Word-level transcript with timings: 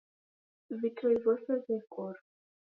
Vitoi 0.79 1.15
vose 1.23 1.53
vekorwa. 1.67 2.19